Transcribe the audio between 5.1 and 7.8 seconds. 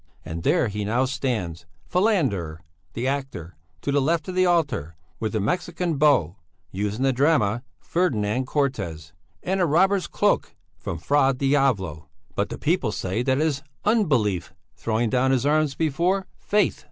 with a Mexican bow (used in the drama